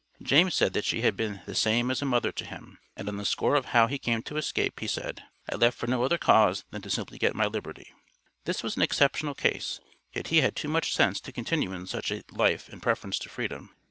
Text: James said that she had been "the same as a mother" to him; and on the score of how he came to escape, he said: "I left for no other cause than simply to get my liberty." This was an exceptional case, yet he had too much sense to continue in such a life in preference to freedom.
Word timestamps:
James 0.23 0.55
said 0.55 0.73
that 0.73 0.83
she 0.83 1.01
had 1.01 1.15
been 1.15 1.41
"the 1.45 1.53
same 1.53 1.91
as 1.91 2.01
a 2.01 2.05
mother" 2.05 2.31
to 2.31 2.43
him; 2.43 2.79
and 2.97 3.07
on 3.07 3.17
the 3.17 3.23
score 3.23 3.53
of 3.53 3.65
how 3.65 3.85
he 3.85 3.99
came 3.99 4.23
to 4.23 4.35
escape, 4.35 4.79
he 4.79 4.87
said: 4.87 5.23
"I 5.47 5.53
left 5.53 5.77
for 5.77 5.85
no 5.85 6.01
other 6.01 6.17
cause 6.17 6.65
than 6.71 6.81
simply 6.89 7.19
to 7.19 7.21
get 7.21 7.35
my 7.35 7.45
liberty." 7.45 7.93
This 8.45 8.63
was 8.63 8.75
an 8.75 8.81
exceptional 8.81 9.35
case, 9.35 9.79
yet 10.11 10.29
he 10.29 10.37
had 10.41 10.55
too 10.55 10.69
much 10.69 10.95
sense 10.95 11.21
to 11.21 11.31
continue 11.31 11.71
in 11.71 11.85
such 11.85 12.11
a 12.11 12.23
life 12.31 12.67
in 12.67 12.79
preference 12.81 13.19
to 13.19 13.29
freedom. 13.29 13.75